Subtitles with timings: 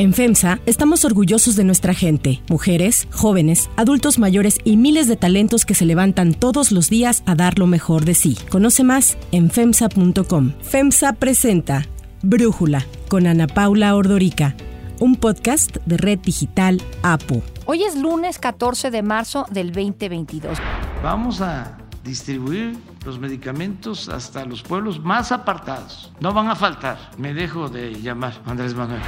[0.00, 5.66] En FEMSA estamos orgullosos de nuestra gente, mujeres, jóvenes, adultos mayores y miles de talentos
[5.66, 8.38] que se levantan todos los días a dar lo mejor de sí.
[8.48, 10.52] Conoce más en FEMSA.com.
[10.62, 11.84] FEMSA presenta
[12.22, 14.54] Brújula con Ana Paula Ordorica,
[15.00, 17.42] un podcast de Red Digital APO.
[17.64, 20.58] Hoy es lunes 14 de marzo del 2022.
[21.02, 26.12] Vamos a distribuir los medicamentos hasta los pueblos más apartados.
[26.20, 26.98] No van a faltar.
[27.18, 29.02] Me dejo de llamar Andrés Manuel.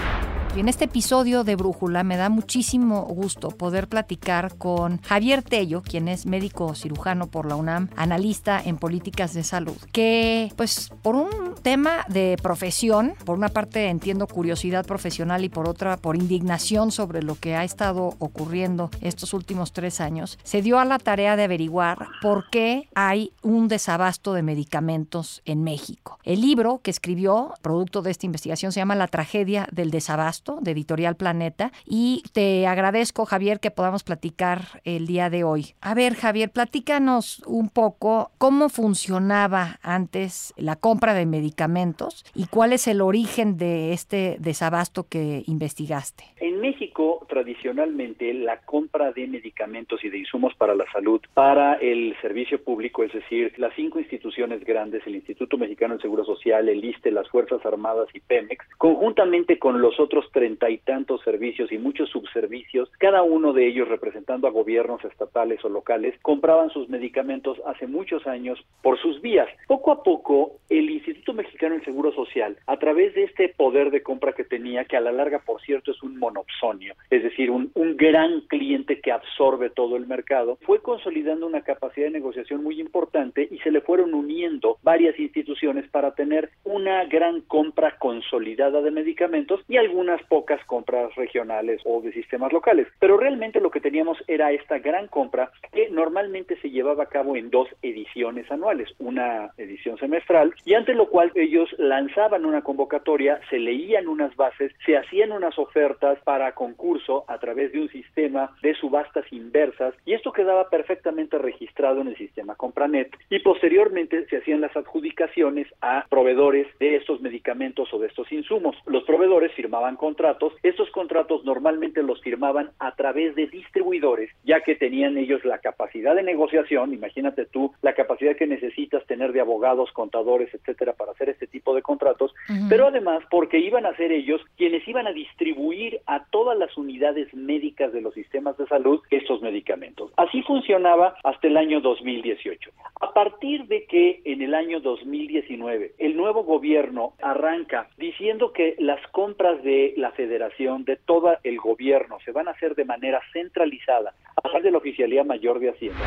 [0.57, 5.81] Y en este episodio de Brújula me da muchísimo gusto poder platicar con Javier Tello,
[5.81, 11.15] quien es médico cirujano por la UNAM, analista en políticas de salud, que pues por
[11.15, 16.91] un tema de profesión, por una parte entiendo curiosidad profesional y por otra por indignación
[16.91, 21.37] sobre lo que ha estado ocurriendo estos últimos tres años, se dio a la tarea
[21.37, 26.19] de averiguar por qué hay un desabasto de medicamentos en México.
[26.25, 30.71] El libro que escribió, producto de esta investigación, se llama La tragedia del desabasto de
[30.71, 35.75] Editorial Planeta y te agradezco, Javier, que podamos platicar el día de hoy.
[35.83, 42.73] A ver, Javier, platícanos un poco cómo funcionaba antes la compra de medicamentos y cuál
[42.73, 46.25] es el origen de este desabasto que investigaste.
[46.39, 52.17] En México, tradicionalmente, la compra de medicamentos y de insumos para la salud para el
[52.23, 56.83] servicio público, es decir, las cinco instituciones grandes, el Instituto Mexicano del Seguro Social, el
[56.83, 61.79] ISTE, las Fuerzas Armadas y Pemex, conjuntamente con los otros treinta y tantos servicios y
[61.79, 67.61] muchos subservicios, cada uno de ellos representando a gobiernos estatales o locales, compraban sus medicamentos
[67.67, 69.49] hace muchos años por sus vías.
[69.67, 74.03] Poco a poco, el Instituto Mexicano del Seguro Social, a través de este poder de
[74.03, 77.71] compra que tenía, que a la larga, por cierto, es un monopsonio, es decir, un,
[77.75, 82.81] un gran cliente que absorbe todo el mercado, fue consolidando una capacidad de negociación muy
[82.81, 88.91] importante y se le fueron uniendo varias instituciones para tener una gran compra consolidada de
[88.91, 92.87] medicamentos y algunas pocas compras regionales o de sistemas locales.
[92.99, 97.37] Pero realmente lo que teníamos era esta gran compra que normalmente se llevaba a cabo
[97.37, 103.41] en dos ediciones anuales, una edición semestral, y ante lo cual ellos lanzaban una convocatoria,
[103.51, 108.53] se leían unas bases, se hacían unas ofertas para concurso a través de un sistema
[108.63, 114.39] de subastas inversas, y esto quedaba perfectamente registrado en el sistema Compranet, y posteriormente se
[114.39, 118.77] hacían las adjudicaciones a proveedores de estos medicamentos o de estos insumos.
[118.87, 124.61] Los proveedores firmaban con contratos, estos contratos normalmente los firmaban a través de distribuidores, ya
[124.61, 129.41] que tenían ellos la capacidad de negociación, imagínate tú la capacidad que necesitas tener de
[129.41, 132.35] abogados, contadores, etcétera, para hacer este tipo de contratos,
[132.69, 137.33] pero además porque iban a ser ellos quienes iban a distribuir a todas las unidades
[137.33, 140.11] médicas de los sistemas de salud estos medicamentos.
[140.17, 142.71] Así funcionaba hasta el año 2018.
[143.01, 149.01] A partir de que en el año 2019 el nuevo gobierno arranca diciendo que las
[149.13, 154.15] compras de la federación, de todo el gobierno, se van a hacer de manera centralizada
[154.37, 156.01] a través de la Oficialía Mayor de Hacienda.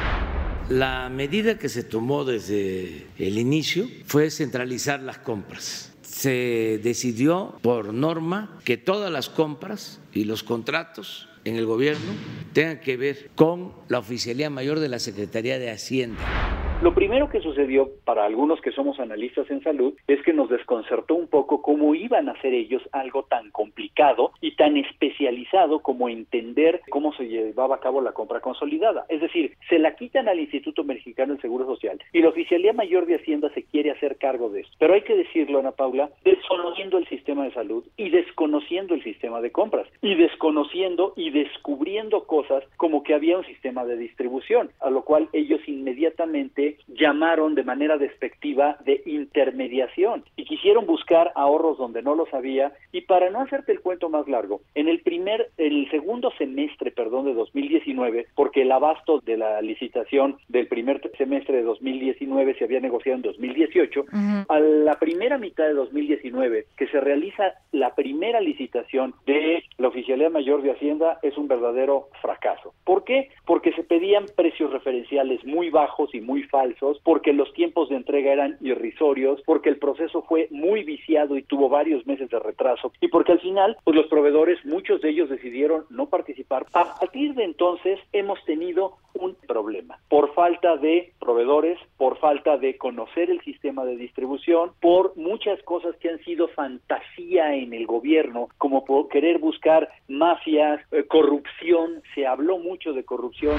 [0.70, 5.96] La medida que se tomó desde el inicio fue centralizar las compras.
[6.02, 12.14] Se decidió por norma que todas las compras y los contratos en el gobierno
[12.54, 16.62] tengan que ver con la Oficialía Mayor de la Secretaría de Hacienda.
[16.80, 21.16] Lo primero que sucedió para algunos que somos analistas en salud es que nos desconcertó
[21.16, 26.82] un poco cómo iban a hacer ellos algo tan complicado y tan especializado como entender
[26.90, 29.06] cómo se llevaba a cabo la compra consolidada.
[29.10, 33.06] Es decir, se la quitan al Instituto Mexicano del Seguro Social y la Oficialía Mayor
[33.06, 34.76] de Hacienda se quiere hacer cargo de esto.
[34.80, 39.42] Pero hay que decirlo, Ana Paula, desconociendo el sistema de salud y desconociendo el sistema
[39.42, 44.90] de compras y desconociendo y descubriendo cosas como que había un sistema de distribución, a
[44.90, 52.02] lo cual ellos inmediatamente llamaron de manera despectiva de intermediación y quisieron buscar ahorros donde
[52.02, 55.90] no los había y para no hacerte el cuento más largo, en el primer el
[55.90, 61.64] segundo semestre, perdón, de 2019, porque el abasto de la licitación del primer semestre de
[61.64, 64.06] 2019 se había negociado en 2018,
[64.50, 70.30] a la primera mitad de 2019 que se realiza la primera licitación de la Oficialía
[70.30, 72.74] Mayor de Hacienda es un verdadero fracaso.
[72.84, 73.30] ¿Por qué?
[73.46, 76.64] Porque se pedían precios referenciales muy bajos y muy fáciles
[77.04, 81.68] porque los tiempos de entrega eran irrisorios, porque el proceso fue muy viciado y tuvo
[81.68, 85.86] varios meses de retraso y porque al final pues los proveedores, muchos de ellos decidieron
[85.90, 86.66] no participar.
[86.74, 92.78] A partir de entonces hemos tenido un problema por falta de proveedores, por falta de
[92.78, 98.50] conocer el sistema de distribución, por muchas cosas que han sido fantasía en el gobierno,
[98.58, 103.58] como por querer buscar mafias, eh, corrupción, se habló mucho de corrupción.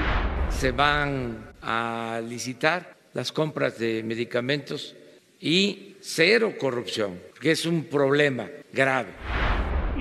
[0.49, 4.95] Se van a licitar las compras de medicamentos
[5.39, 9.44] y cero corrupción, que es un problema grave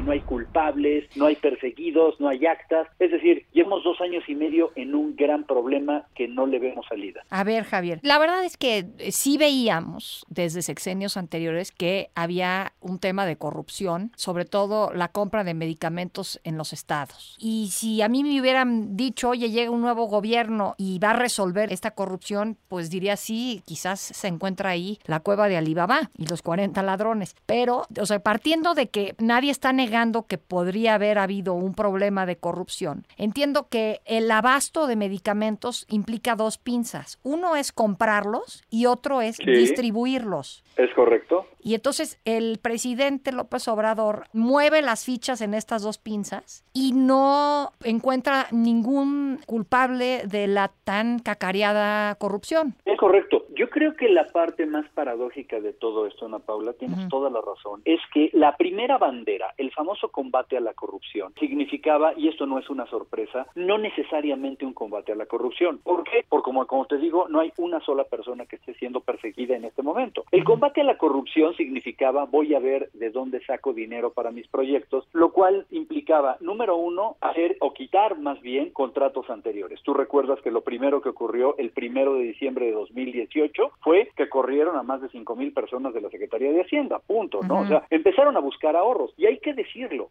[0.04, 2.88] no hay culpables, no hay perseguidos, no hay actas.
[2.98, 6.86] Es decir, llevamos dos años y medio en un gran problema que no le vemos
[6.88, 7.22] salida.
[7.30, 12.98] A ver, Javier, la verdad es que sí veíamos desde sexenios anteriores que había un
[12.98, 17.36] tema de corrupción, sobre todo la compra de medicamentos en los estados.
[17.38, 21.16] Y si a mí me hubieran dicho, oye, llega un nuevo gobierno y va a
[21.16, 26.26] resolver esta corrupción, pues diría sí, quizás se encuentra ahí la cueva de Alibaba y
[26.26, 27.36] los 40 ladrones.
[27.46, 29.94] Pero, o sea, partiendo de que nadie está negando
[30.26, 36.35] que podría haber habido un problema de corrupción, entiendo que el abasto de medicamentos implica
[36.35, 37.20] dos pinzas.
[37.23, 40.64] Uno es comprarlos y otro es distribuirlos.
[40.76, 41.46] Es correcto.
[41.62, 47.70] Y entonces el presidente López Obrador mueve las fichas en estas dos pinzas y no
[47.85, 52.75] encuentra ningún culpable de la tan cacareada corrupción.
[52.85, 53.46] Es correcto.
[53.56, 57.41] Yo creo que la parte más paradójica de todo esto, Ana Paula, tienes toda la
[57.41, 62.46] razón, es que la primera bandera, el famoso combate a la corrupción, significaba, y esto
[62.46, 65.78] no es una sorpresa, no necesariamente un combate a la corrupción.
[65.78, 66.25] ¿Por qué?
[66.28, 69.64] Porque como, como te digo, no hay una sola persona que esté siendo perseguida en
[69.64, 70.25] este momento.
[70.31, 74.46] El combate a la corrupción significaba voy a ver de dónde saco dinero para mis
[74.48, 79.81] proyectos, lo cual implicaba, número uno, hacer o quitar más bien contratos anteriores.
[79.82, 84.28] Tú recuerdas que lo primero que ocurrió el primero de diciembre de 2018 fue que
[84.28, 87.60] corrieron a más de cinco mil personas de la Secretaría de Hacienda, punto, ¿no?
[87.60, 89.14] O sea, empezaron a buscar ahorros.
[89.16, 89.54] Y hay que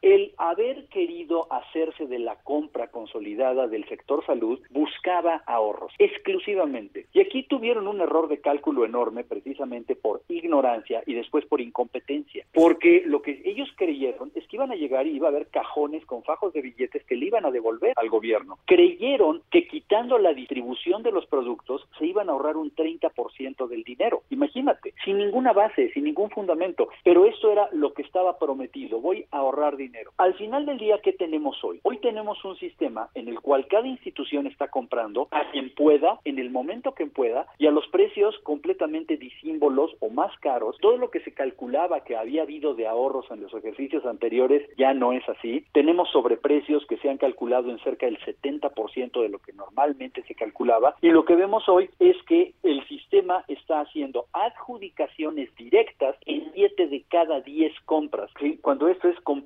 [0.02, 7.08] el haber querido hacerse de la compra consolidada del sector salud buscaba ahorros, exclusivamente.
[7.14, 12.46] Y aquí tuvieron un error de cálculo enorme precisamente por ignorancia y después por incompetencia,
[12.54, 16.06] porque lo que ellos creyeron es que iban a llegar y iba a haber cajones
[16.06, 18.58] con fajos de billetes que le iban a devolver al gobierno.
[18.66, 23.84] Creyeron que quitando la distribución de los productos se iban a ahorrar un 30% del
[23.84, 24.24] dinero.
[24.30, 26.90] Imagínate, sin ninguna base, sin ningún fundamento.
[27.04, 29.00] Pero esto era lo que estaba prometido.
[29.00, 30.12] Voy a ahorrar dinero.
[30.18, 31.80] Al final del día, ¿qué tenemos hoy?
[31.84, 36.40] Hoy tenemos un sistema en el cual cada institución está comprando a quien pueda, en
[36.40, 40.78] el momento que pueda, y a los precios completamente disímbolos o más caros.
[40.82, 44.94] Todo lo que se calculaba que había habido de ahorros en los ejercicios anteriores ya
[44.94, 45.66] no es así.
[45.72, 50.34] Tenemos sobreprecios que se han calculado en cerca del 70% de lo que normalmente se
[50.34, 50.96] calculaba.
[51.02, 56.88] Y lo que vemos hoy es que el sistema está haciendo adjudicaciones directas en 7
[56.88, 59.43] de cada 10 compras, cuando esto es completamente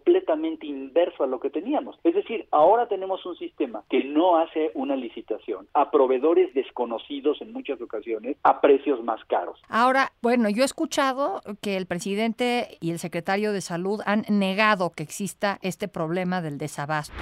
[0.61, 1.97] inverso a lo que teníamos.
[2.03, 7.53] Es decir, ahora tenemos un sistema que no hace una licitación a proveedores desconocidos en
[7.53, 9.59] muchas ocasiones a precios más caros.
[9.69, 14.91] Ahora, bueno, yo he escuchado que el presidente y el secretario de salud han negado
[14.91, 17.13] que exista este problema del desabasto.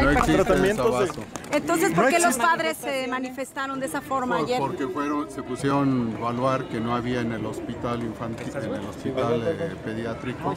[0.00, 1.20] No existe desabasto.
[1.52, 4.58] Entonces, ¿por qué los padres se manifestaron de esa forma ayer?
[4.58, 8.86] Porque fueron, se pusieron a evaluar que no había en el hospital infantil, en el
[8.86, 10.54] hospital eh, pediátrico,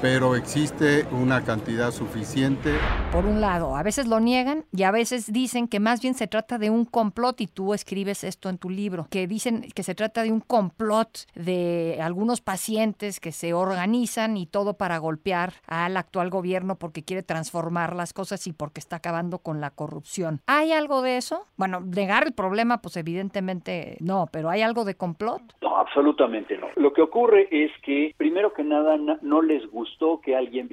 [0.00, 2.74] pero existe una cantidad suficiente.
[3.12, 6.26] Por un lado, a veces lo niegan y a veces dicen que más bien se
[6.26, 9.94] trata de un complot y tú escribes esto en tu libro, que dicen que se
[9.94, 15.96] trata de un complot de algunos pacientes que se organizan y todo para golpear al
[15.96, 20.40] actual gobierno porque quiere transformar las cosas y porque está acabando con la corrupción.
[20.46, 21.44] ¿Hay algo de eso?
[21.56, 25.42] Bueno, negar el problema, pues evidentemente no, pero ¿hay algo de complot?
[25.62, 26.68] No, absolutamente no.
[26.76, 30.68] Lo que ocurre es que, primero que nada, no les gustó que alguien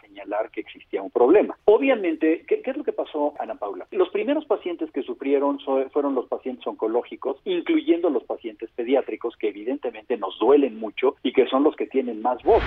[0.00, 1.56] señalar que existía un problema.
[1.64, 3.86] Obviamente, ¿qué, es lo que pasó, Ana Paula?
[3.90, 5.58] Los primeros pacientes que sufrieron
[5.92, 11.46] fueron los pacientes oncológicos, incluyendo los pacientes pediátricos, que evidentemente nos duelen mucho y que
[11.46, 12.62] son los que tienen más voz.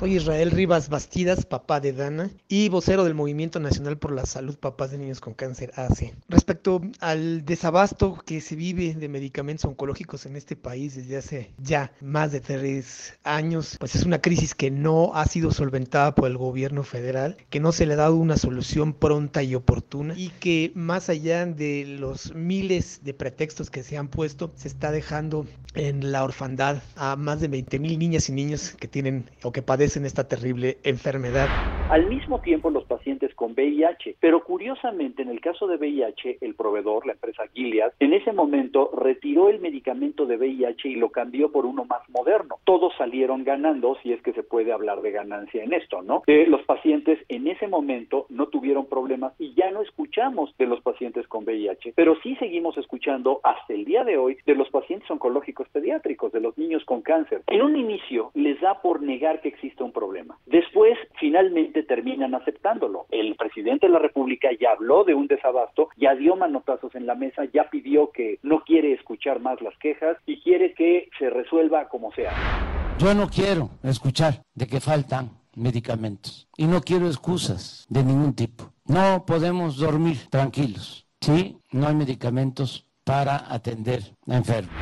[0.00, 4.58] Soy Israel Rivas Bastidas, papá de Dana, y vocero del Movimiento Nacional por la Salud
[4.58, 6.12] Papás de Niños con Cáncer AC.
[6.28, 11.92] Respecto al desabasto que se vive de medicamentos oncológicos en este país desde hace ya
[12.00, 16.38] más de tres años, pues es una crisis que no ha sido solventada por el
[16.38, 20.72] gobierno federal, que no se le ha dado una solución pronta y oportuna, y que
[20.74, 26.12] más allá de los miles de pretextos que se han puesto, se está dejando en
[26.12, 29.83] la orfandad a más de 20 mil niñas y niños que tienen o que padecen
[29.84, 31.46] en esta terrible enfermedad.
[31.90, 36.54] Al mismo tiempo los pacientes con VIH, pero curiosamente en el caso de VIH el
[36.54, 41.52] proveedor, la empresa Gilead, en ese momento retiró el medicamento de VIH y lo cambió
[41.52, 42.43] por uno más moderno.
[42.64, 46.22] Todos salieron ganando, si es que se puede hablar de ganancia en esto, ¿no?
[46.26, 50.80] Eh, los pacientes en ese momento no tuvieron problemas y ya no escuchamos de los
[50.80, 55.10] pacientes con VIH, pero sí seguimos escuchando hasta el día de hoy de los pacientes
[55.10, 57.42] oncológicos pediátricos, de los niños con cáncer.
[57.48, 60.38] En un inicio les da por negar que existe un problema.
[60.46, 63.06] Después, finalmente terminan aceptándolo.
[63.10, 67.14] El presidente de la República ya habló de un desabasto, ya dio manotazos en la
[67.14, 71.88] mesa, ya pidió que no quiere escuchar más las quejas y quiere que se resuelva
[71.88, 72.53] como sea.
[72.98, 76.48] Yo no quiero escuchar de que faltan medicamentos.
[76.56, 78.72] Y no quiero excusas de ningún tipo.
[78.86, 81.06] No podemos dormir tranquilos.
[81.20, 84.74] Sí, no hay medicamentos para atender a enfermos.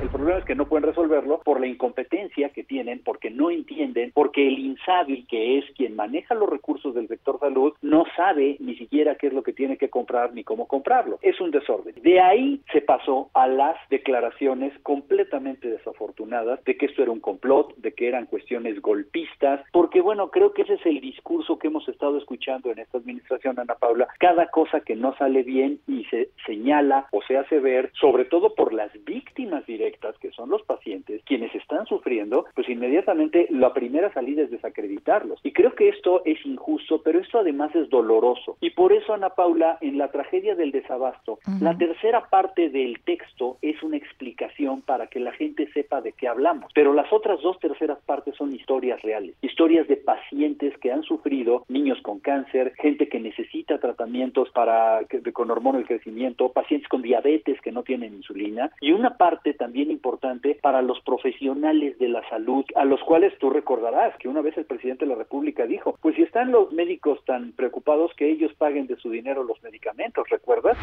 [0.00, 4.12] El problema es que no pueden resolverlo por la incompetencia que tienen, porque no entienden,
[4.14, 8.76] porque el INSABI, que es quien maneja los recursos del sector salud, no sabe ni
[8.76, 11.18] siquiera qué es lo que tiene que comprar ni cómo comprarlo.
[11.20, 11.94] Es un desorden.
[12.02, 17.76] De ahí se pasó a las declaraciones completamente desafortunadas de que esto era un complot,
[17.76, 21.86] de que eran cuestiones golpistas, porque bueno, creo que ese es el discurso que hemos
[21.90, 24.08] estado escuchando en esta administración, Ana Paula.
[24.18, 28.54] Cada cosa que no sale bien y se señala o se hace ver, sobre todo
[28.54, 29.89] por las víctimas directas,
[30.20, 35.40] que son los pacientes, quienes están sufriendo, pues inmediatamente la primera salida es desacreditarlos.
[35.42, 38.56] Y creo que esto es injusto, pero esto además es doloroso.
[38.60, 43.58] Y por eso, Ana Paula, en la tragedia del desabasto, la tercera parte del texto
[43.62, 46.70] es una explicación para que la gente sepa de qué hablamos.
[46.74, 51.64] Pero las otras dos terceras partes son historias reales, historias de pacientes que han sufrido,
[51.68, 55.00] niños con cáncer, gente que necesita tratamientos para
[55.32, 59.79] con hormona del crecimiento, pacientes con diabetes que no tienen insulina y una parte también
[59.88, 64.56] importante para los profesionales de la salud, a los cuales tú recordarás que una vez
[64.58, 68.52] el presidente de la República dijo, pues si están los médicos tan preocupados que ellos
[68.58, 70.76] paguen de su dinero los medicamentos, ¿recuerdas?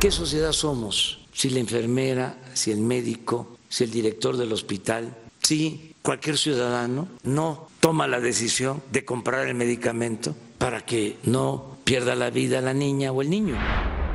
[0.00, 1.26] ¿Qué sociedad somos?
[1.32, 7.68] Si la enfermera, si el médico, si el director del hospital, si cualquier ciudadano no
[7.80, 13.12] toma la decisión de comprar el medicamento para que no pierda la vida la niña
[13.12, 13.56] o el niño.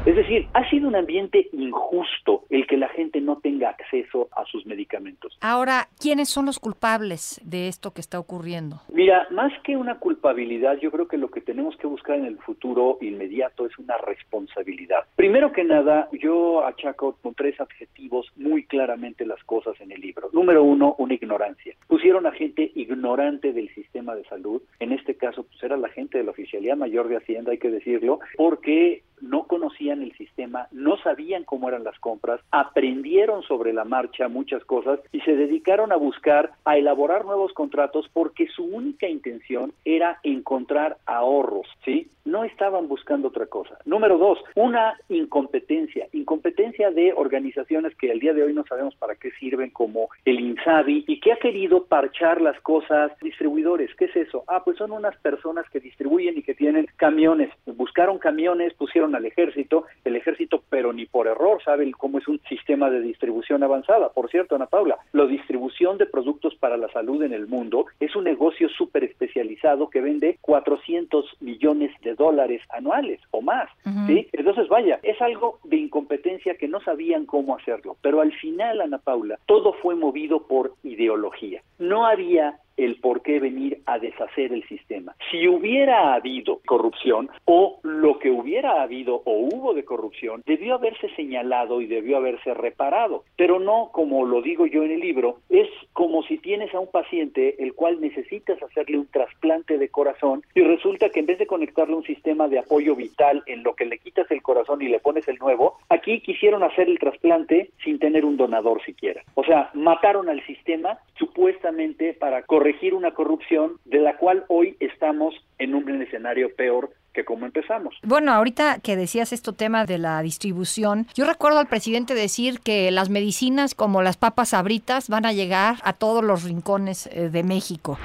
[0.07, 4.45] Es decir, ha sido un ambiente injusto el que la gente no tenga acceso a
[4.45, 5.37] sus medicamentos.
[5.41, 8.77] Ahora, ¿quiénes son los culpables de esto que está ocurriendo?
[8.87, 12.37] Mira, más que una culpabilidad, yo creo que lo que tenemos que buscar en el
[12.37, 14.99] futuro inmediato es una responsabilidad.
[15.17, 20.29] Primero que nada, yo achaco con tres adjetivos muy claramente las cosas en el libro.
[20.31, 21.75] Número uno, una ignorancia.
[21.85, 26.17] Pusieron a gente ignorante del sistema de salud, en este caso pues era la gente
[26.17, 30.97] de la Oficialía Mayor de Hacienda, hay que decirlo, porque no conocían el sistema, no
[30.97, 35.95] sabían cómo eran las compras, aprendieron sobre la marcha muchas cosas y se dedicaron a
[35.95, 42.09] buscar, a elaborar nuevos contratos porque su única intención era encontrar ahorros, ¿sí?
[42.25, 43.77] No estaban buscando otra cosa.
[43.85, 49.15] Número dos, una incompetencia, incompetencia de organizaciones que al día de hoy no sabemos para
[49.15, 54.15] qué sirven como el INSABI y que ha querido parchar las cosas, distribuidores, ¿qué es
[54.15, 54.43] eso?
[54.47, 59.25] Ah, pues son unas personas que distribuyen y que tienen camiones, buscaron camiones, pusieron al
[59.25, 64.09] ejército, el ejército, pero ni por error, saben cómo es un sistema de distribución avanzada.
[64.09, 68.15] Por cierto, Ana Paula, la distribución de productos para la salud en el mundo es
[68.15, 73.69] un negocio súper especializado que vende 400 millones de dólares anuales o más.
[74.07, 74.27] ¿sí?
[74.33, 77.97] Entonces, vaya, es algo de incompetencia que no sabían cómo hacerlo.
[78.01, 81.61] Pero al final, Ana Paula, todo fue movido por ideología.
[81.79, 85.15] No había el por qué venir a deshacer el sistema.
[85.31, 91.09] Si hubiera habido corrupción o lo que hubiera habido o hubo de corrupción, debió haberse
[91.15, 95.67] señalado y debió haberse reparado, pero no como lo digo yo en el libro, es
[95.93, 100.61] como si tienes a un paciente el cual necesitas hacerle un trasplante de corazón y
[100.61, 103.97] resulta que en vez de conectarle un sistema de apoyo vital en lo que le
[103.97, 108.25] quitas el corazón y le pones el nuevo, aquí quisieron hacer el trasplante sin tener
[108.25, 109.23] un donador siquiera.
[109.33, 114.75] O sea, mataron al sistema supuestamente para corregir corregir una corrupción de la cual hoy
[114.81, 117.95] estamos en un escenario peor que como empezamos.
[118.03, 122.91] Bueno, ahorita que decías esto tema de la distribución, yo recuerdo al presidente decir que
[122.91, 127.43] las medicinas como las papas sabritas van a llegar a todos los rincones eh, de
[127.43, 127.97] México.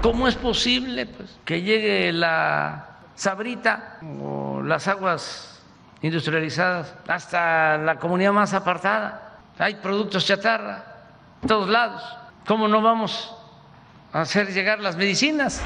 [0.00, 5.62] ¿Cómo es posible pues, que llegue la sabrita o las aguas
[6.00, 9.40] industrializadas hasta la comunidad más apartada?
[9.58, 10.82] Hay productos chatarra
[11.42, 12.02] en todos lados.
[12.46, 13.34] ¿Cómo no vamos
[14.12, 15.60] hacer llegar las medicinas.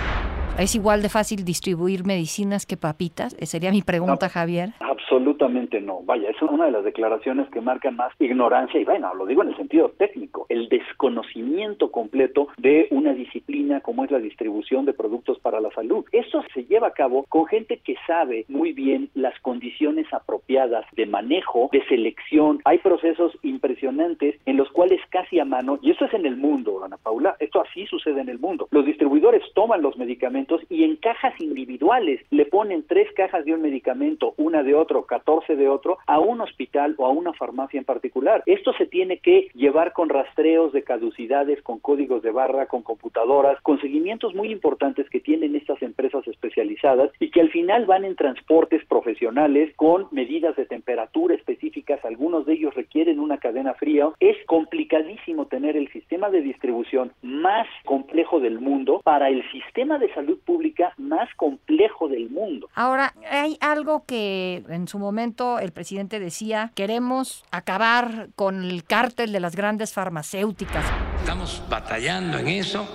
[0.59, 3.35] ¿Es igual de fácil distribuir medicinas que papitas?
[3.39, 4.75] Esa sería mi pregunta, Javier.
[5.13, 6.01] Absolutamente no.
[6.05, 9.51] Vaya, es una de las declaraciones que marcan más ignorancia y bueno, lo digo en
[9.51, 15.39] el sentido técnico, el desconocimiento completo de una disciplina como es la distribución de productos
[15.41, 16.07] para la salud.
[16.13, 21.05] Eso se lleva a cabo con gente que sabe muy bien las condiciones apropiadas de
[21.05, 22.61] manejo, de selección.
[22.65, 26.83] Hay procesos impresionantes en los cuales casi a mano, y esto es en el mundo,
[26.83, 28.67] Ana Paula, esto así sucede en el mundo.
[28.71, 33.61] Los distribuidores toman los medicamentos y en cajas individuales le ponen tres cajas de un
[33.61, 37.79] medicamento, una de otro, o 14 de otro a un hospital o a una farmacia
[37.79, 38.43] en particular.
[38.47, 43.61] Esto se tiene que llevar con rastreos de caducidades, con códigos de barra, con computadoras,
[43.63, 48.17] con seguimientos muy importantes que tienen estas empresas especializadas y que al final van en
[48.17, 54.09] transportes profesionales con medidas de temperatura específicas, algunos de ellos requieren una cadena fría.
[54.21, 60.13] Es complicadísimo tener el sistema de distribución más complejo del mundo para el sistema de
[60.15, 62.69] salud pública más complejo del mundo.
[62.75, 69.33] Ahora, hay algo que en su momento el presidente decía, queremos acabar con el cártel
[69.33, 70.85] de las grandes farmacéuticas.
[71.19, 72.87] Estamos batallando en eso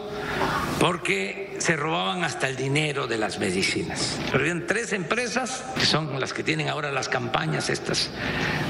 [0.79, 4.19] porque se robaban hasta el dinero de las medicinas.
[4.31, 8.11] Habían tres empresas que son las que tienen ahora las campañas estas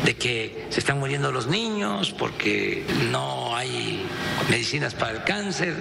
[0.06, 4.08] de que se están muriendo los niños porque no hay
[4.50, 5.76] medicinas para el cáncer.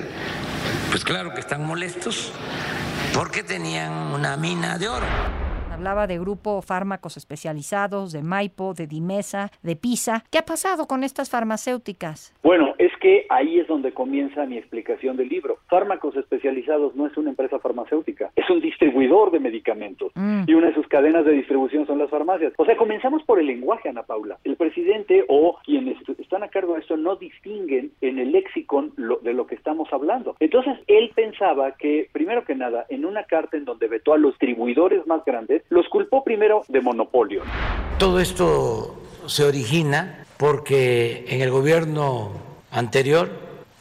[0.91, 2.33] Pues claro que están molestos
[3.15, 5.46] porque tenían una mina de oro.
[5.77, 10.25] Hablaba de grupo fármacos especializados, de Maipo, de Dimesa, de Pisa.
[10.31, 12.33] ¿Qué ha pasado con estas farmacéuticas?
[12.43, 15.59] Bueno, que ahí es donde comienza mi explicación del libro.
[15.69, 20.45] Fármacos especializados no es una empresa farmacéutica, es un distribuidor de medicamentos Mm.
[20.47, 22.53] y una de sus cadenas de distribución son las farmacias.
[22.57, 24.39] O sea, comenzamos por el lenguaje, Ana Paula.
[24.45, 29.19] El presidente o quienes están a cargo de esto no distinguen en el léxico lo-
[29.19, 30.37] de lo que estamos hablando.
[30.41, 34.33] Entonces, él pensaba que, primero que nada, en una carta en donde vetó a los
[34.33, 37.43] distribuidores más grandes, los culpó primero de monopolio.
[37.99, 38.95] Todo esto
[39.27, 42.31] se origina porque en el gobierno
[42.77, 43.31] anterior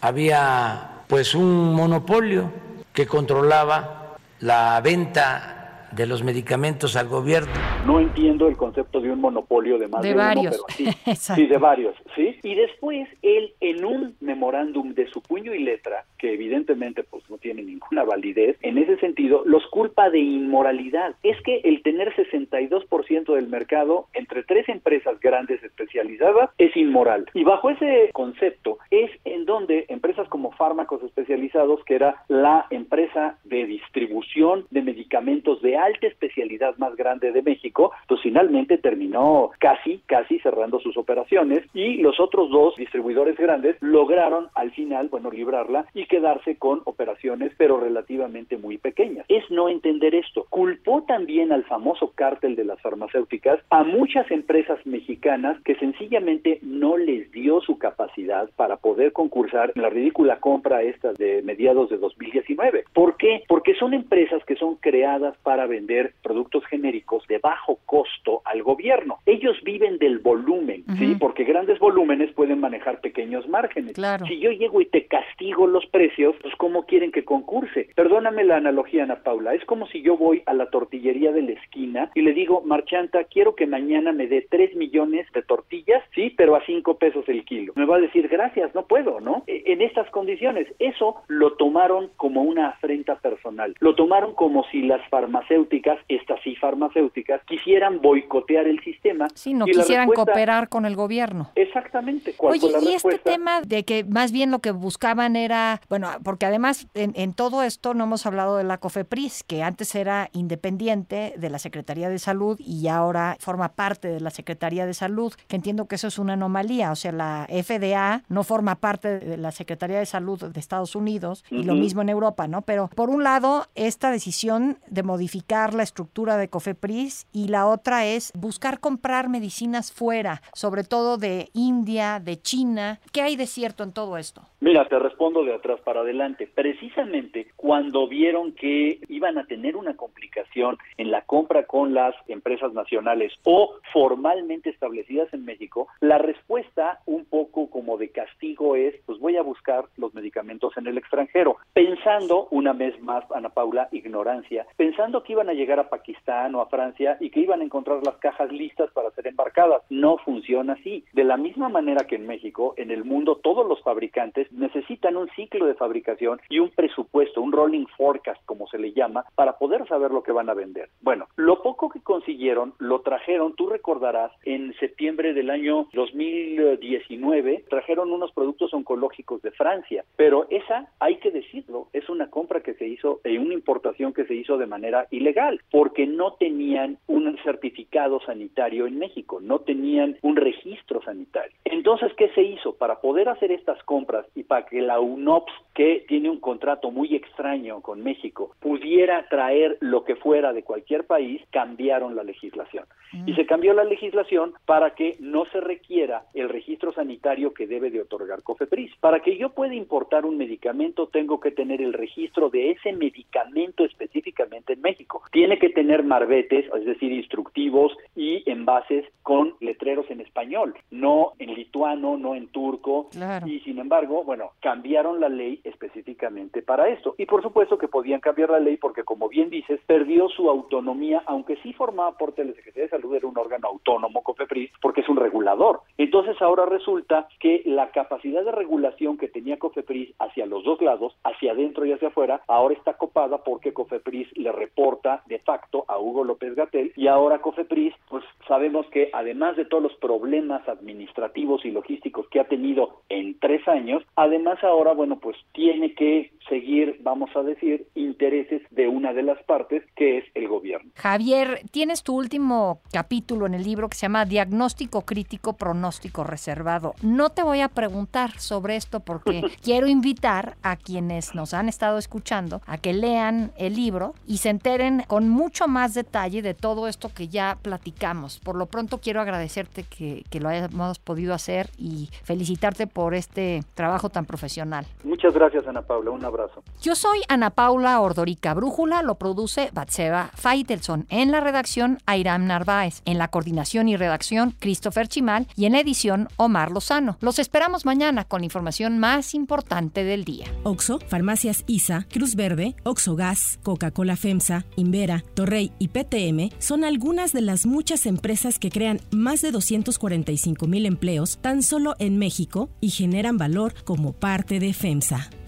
[0.02, 2.50] había pues un monopolio
[2.94, 7.52] que controlaba la venta de los medicamentos al gobierno.
[7.86, 10.62] No entiendo el concepto de un monopolio de más De de, uno, varios.
[10.68, 11.42] pero sí, Exacto.
[11.42, 12.38] sí, de varios, ¿sí?
[12.44, 17.38] Y después él en un memorándum de su puño y letra, que evidentemente pues no
[17.38, 21.16] tiene ninguna validez, en ese sentido los culpa de inmoralidad.
[21.24, 27.26] Es que el tener 62% del mercado entre tres empresas grandes especializadas es inmoral.
[27.34, 33.38] Y bajo ese concepto es en donde empresas como fármacos especializados, que era la empresa
[33.44, 40.02] de distribución de medicamentos de alta especialidad más grande de México, pues finalmente terminó casi,
[40.06, 45.88] casi cerrando sus operaciones y los otros dos distribuidores grandes lograron al final, bueno, librarla
[45.96, 49.26] y quedarse con operaciones pero relativamente muy pequeñas.
[49.28, 50.46] Es no entender esto.
[50.52, 56.96] Culpó también al famoso cártel de las farmacéuticas a muchas empresas mexicanas que sencillamente no
[56.96, 61.98] les dio su capacidad para poder concursar en la ridícula compra esta de mediados de
[61.98, 62.86] 2019.
[62.94, 63.42] ¿Por qué?
[63.48, 69.18] Porque son empresas que son creadas para vender productos genéricos de bajo costo al gobierno.
[69.26, 71.16] Ellos viven del volumen, ¿sí?
[71.20, 71.95] Porque grandes volúmenes
[72.36, 73.94] pueden manejar pequeños márgenes.
[73.94, 74.26] Claro.
[74.26, 77.90] Si yo llego y te castigo los precios, pues ¿cómo quieren que concurse?
[77.96, 79.54] Perdóname la analogía, Ana Paula.
[79.54, 83.24] Es como si yo voy a la tortillería de la esquina y le digo, Marchanta,
[83.26, 87.46] quiero que mañana me dé 3 millones de tortillas, sí, pero a 5 pesos el
[87.46, 87.74] kilo.
[87.76, 89.44] Me va a decir, gracias, no puedo, ¿no?
[89.48, 90.68] E- En estas condiciones.
[90.80, 93.76] Eso lo tomaron como una afrenta personal.
[93.80, 99.28] Lo tomaron como si las farmacéuticas, estas sí farmacéuticas, quisieran boicotear el sistema.
[99.34, 101.50] Sí, no Y quisieran cooperar con el gobierno.
[101.86, 102.34] Exactamente.
[102.34, 105.82] ¿Cuál Oye, fue la y este tema de que más bien lo que buscaban era,
[105.88, 109.94] bueno, porque además en, en todo esto no hemos hablado de la COFEPRIS, que antes
[109.94, 114.94] era independiente de la Secretaría de Salud y ahora forma parte de la Secretaría de
[114.94, 119.20] Salud, que entiendo que eso es una anomalía, o sea, la FDA no forma parte
[119.20, 122.64] de la Secretaría de Salud de Estados Unidos y lo mismo en Europa, ¿no?
[122.64, 128.06] Pero por un lado, esta decisión de modificar la estructura de COFEPRIS y la otra
[128.06, 133.00] es buscar comprar medicinas fuera, sobre todo de India, de China.
[133.12, 134.44] ¿Qué hay de cierto en todo esto?
[134.62, 136.48] Mira, te respondo de atrás para adelante.
[136.54, 142.74] Precisamente cuando vieron que iban a tener una complicación en la compra con las empresas
[142.74, 149.20] nacionales o formalmente establecidas en México, la respuesta un poco como de castigo es, pues
[149.20, 154.66] voy a buscar los medicamentos en el extranjero, pensando una vez más, Ana Paula, ignorancia,
[154.78, 158.02] pensando que iban a llegar a Pakistán o a Francia y que iban a encontrar
[158.06, 159.82] las cajas listas para ser embarcadas.
[159.90, 161.04] No funciona así.
[161.14, 165.30] De la misma manera que en México, en el mundo todos los fabricantes necesitan un
[165.36, 169.88] ciclo de fabricación y un presupuesto, un rolling forecast, como se le llama, para poder
[169.88, 170.90] saber lo que van a vender.
[171.02, 178.12] Bueno, lo poco que consiguieron lo trajeron, tú recordarás, en septiembre del año 2019, trajeron
[178.12, 182.88] unos productos oncológicos de Francia, pero esa, hay que decirlo, es una compra que se
[182.88, 188.20] hizo, eh, una importación que se hizo de manera ilegal, porque no tenían un certificado
[188.22, 191.45] sanitario en México, no tenían un registro sanitario.
[191.64, 192.76] Entonces, ¿qué se hizo?
[192.76, 197.16] Para poder hacer estas compras y para que la UNOPS, que tiene un contrato muy
[197.16, 202.86] extraño con México, pudiera traer lo que fuera de cualquier país, cambiaron la legislación.
[203.26, 207.90] Y se cambió la legislación para que no se requiera el registro sanitario que debe
[207.90, 208.96] de otorgar COFEPRIS.
[209.00, 213.86] Para que yo pueda importar un medicamento, tengo que tener el registro de ese medicamento
[213.86, 215.22] específicamente en México.
[215.32, 221.54] Tiene que tener marbetes, es decir, instructivos y envases con letreros en español, no en
[221.54, 223.10] lituano, no en turco.
[223.46, 227.16] Y sin embargo, bueno, cambiaron la ley específicamente para esto.
[227.18, 231.24] Y por supuesto que podían cambiar la ley porque, como bien dices, perdió su autonomía,
[231.26, 235.02] aunque sí formaba parte de la Secretaría de Salud, era un órgano autónomo, COFEPRIS, porque
[235.02, 235.82] es un regulador.
[235.98, 241.16] Entonces ahora resulta que la capacidad de regulación que tenía COFEPRIS hacia los dos lados,
[241.24, 246.00] hacia adentro y hacia afuera, ahora está copada porque COFEPRIS le reporta de facto a
[246.00, 251.66] Hugo López Gatel y ahora COFEPRIS, pues sabemos que además de todos los problemas administrativos
[251.66, 256.98] y logísticos que ha tenido en tres años, además ahora, bueno, pues tiene que seguir,
[257.02, 260.92] vamos a decir, intereses de una de las partes, que es el gobierno.
[260.96, 266.94] Javier, tienes tu último capítulo en el libro que se llama Diagnóstico Crítico, Pronóstico Reservado.
[267.02, 271.98] No te voy a preguntar sobre esto porque quiero invitar a quienes nos han estado
[271.98, 276.88] escuchando a que lean el libro y se enteren con mucho más detalle de todo
[276.88, 278.40] esto que ya platicamos.
[278.40, 283.62] Por lo pronto quiero agradecerte que, que lo hayamos podido hacer y felicitarte por este
[283.74, 284.86] trabajo tan profesional.
[285.04, 286.12] Muchas gracias, Ana Paula.
[286.12, 286.64] Un abrazo.
[286.82, 291.06] Yo soy Ana Paula Ordorica Brújula, lo produce Batseba Faitelson.
[291.10, 293.02] En la redacción, Airam Narváez.
[293.06, 295.48] En la coordinación y redacción, Christopher Chimal.
[295.56, 297.18] Y en la edición, Omar Lozano.
[297.22, 300.48] Los esperamos mañana con la información más importante del día.
[300.64, 307.32] Oxo, Farmacias ISA, Cruz Verde, Oxo Gas, Coca-Cola FEMSA, Invera, Torrey y PTM son algunas
[307.34, 312.70] de las muchas empresas que crean más de 245 mil empleos tan solo en México
[312.82, 315.30] y generan valor como parte de FEMSA.